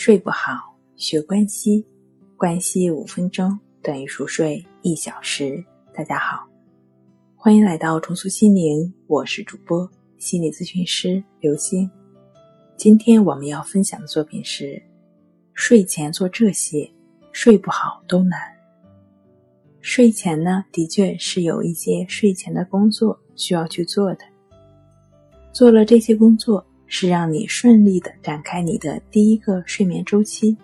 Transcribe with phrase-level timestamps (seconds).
[0.00, 1.84] 睡不好，学关西，
[2.36, 5.62] 关西五分钟等于熟睡一小时。
[5.92, 6.46] 大家好，
[7.34, 11.90] 欢迎来到重塑心灵，我是主播心理咨询师刘星。
[12.76, 14.80] 今天我们要分享的作品是：
[15.52, 16.88] 睡前做这些，
[17.32, 18.38] 睡不好都难。
[19.80, 24.20] 睡前呢，的确是有一些睡前的工作需要去做的。
[25.52, 26.64] 做了这些工作。
[26.88, 30.56] 是让你顺利的展开你的第一个睡眠周期，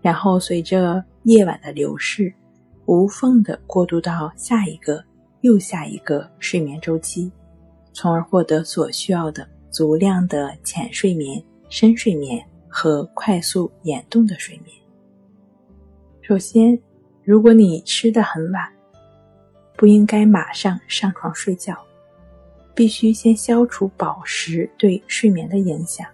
[0.00, 2.32] 然后随着夜晚的流逝，
[2.86, 5.04] 无缝的过渡到下一个
[5.42, 7.30] 又下一个睡眠周期，
[7.92, 14.74] 从而获得所需要的足量的浅睡眠、深睡眠和快速眼动的睡眠。
[16.22, 16.76] 首先，
[17.22, 18.66] 如果你吃的很晚，
[19.76, 21.76] 不应该马上上床睡觉。
[22.76, 26.06] 必须先消除饱食对睡眠的影响。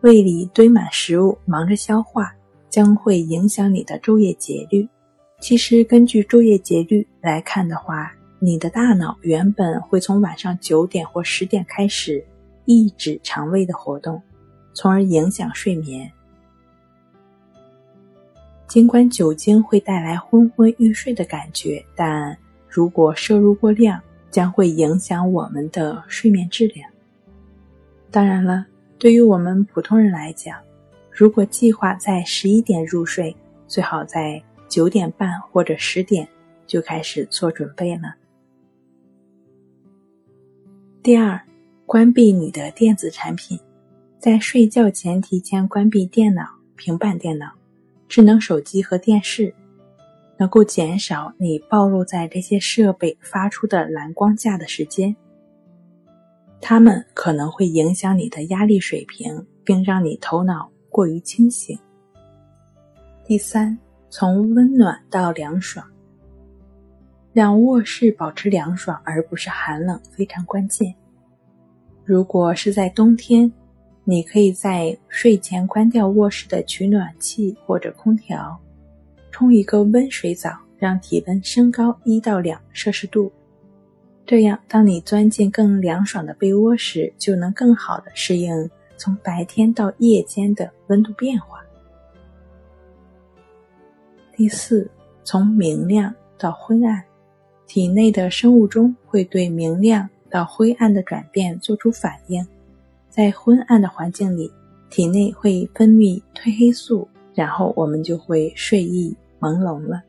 [0.00, 2.32] 胃里堆满食物，忙着消化，
[2.70, 4.88] 将会影响你的昼夜节律。
[5.40, 12.24] 其实，根据昼夜节律来看的话，你的大脑原本会从晚上九点或十点开始
[12.64, 14.22] 抑制肠胃的活动，
[14.72, 16.08] 从而影响睡眠。
[18.68, 22.36] 尽管酒精会带来昏昏欲睡的感觉，但
[22.68, 24.00] 如果摄入过量，
[24.32, 26.90] 将会影响我们的睡眠质量。
[28.10, 28.66] 当然了，
[28.98, 30.58] 对于我们普通人来讲，
[31.10, 33.36] 如果计划在十一点入睡，
[33.68, 36.26] 最好在九点半或者十点
[36.66, 38.14] 就开始做准备了。
[41.02, 41.38] 第二，
[41.84, 43.58] 关闭你的电子产品，
[44.18, 47.52] 在睡觉前提前关闭电脑、平板电脑、
[48.08, 49.54] 智能手机和电视。
[50.38, 55.14] 能够减少你暴露在这些设备发出的蓝光下的时间，
[56.60, 61.78] 它们可能会影响你的压力水平，并让你头脑过于清醒。
[63.24, 63.78] 第三，
[64.10, 65.86] 从温暖到凉爽，
[67.32, 70.92] 让卧室保持凉爽而不是寒冷非常关键。
[72.04, 73.50] 如果是在冬天，
[74.04, 78.58] 你可以在睡前关掉卧室的取暖器或者空调。
[79.32, 83.32] 冲一个温水澡，让体温升高一到两摄氏度，
[84.24, 91.58] 这样当你钻进更凉爽的被窝时，就能更好的适应从白天到夜间的温度变化。
[94.36, 94.88] 第四，
[95.24, 97.02] 从明亮到昏暗，
[97.66, 102.46] 体内的生物钟会对明亮到灰暗的转变做出反应，
[103.08, 104.52] 在昏暗的环境里，
[104.90, 109.16] 体内会分泌褪黑素，然后我们就会睡意。
[109.42, 110.00] 朦胧了，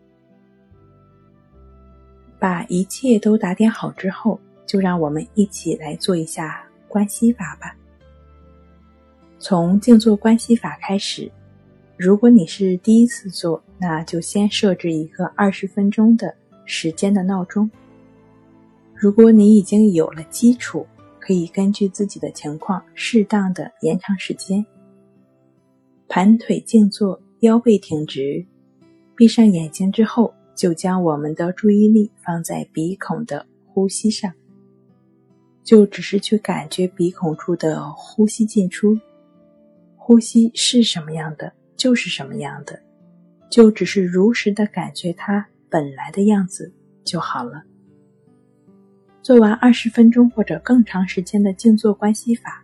[2.38, 7.76] 把一切都打点好之后，就让我们一起来做一下关系法吧。
[9.40, 11.32] 从静坐关系法开始，
[11.98, 16.32] 如果你是第一次做，那就先设置一个二十分钟的
[16.66, 17.68] 时间的闹钟。
[18.94, 20.86] 如果你已经有了基础，
[21.20, 24.64] 可以根据自己的情况适当的延长时间。
[26.08, 28.46] 盘腿静坐，腰背挺直。
[29.16, 34.31] 闭上眼睛之后，就将我们的注意力放在鼻孔的呼吸上，
[35.63, 38.97] 就只是去感觉鼻孔处的呼吸进出，
[39.96, 42.79] 呼吸是什么样的就是什么样的，
[43.50, 46.73] 就只是如实的感觉它本来的样子
[47.03, 47.63] 就好了。
[49.22, 52.63] 做完二十分钟或者更长时间的静坐关系法，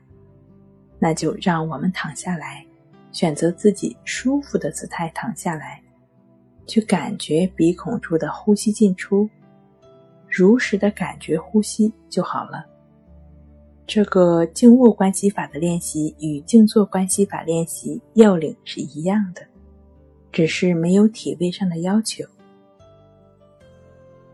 [0.99, 2.65] 那就让我们躺下来，
[3.11, 5.81] 选择自己舒服的姿态躺下来。
[6.69, 9.27] 去感觉鼻孔处的呼吸进出，
[10.29, 12.63] 如实的感觉呼吸就好了。
[13.87, 19.41] 这个静卧关系法的练习与静坐关系法练习要领是一样的，
[20.31, 22.23] 只是没有体位上的要求。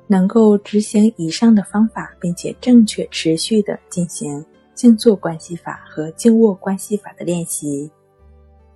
[0.08, 7.90] 能够执行以上的方法，并且正确持续的进行静坐关系法和静卧关系法的练习，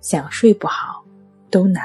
[0.00, 1.04] 想睡不好
[1.50, 1.84] 都难。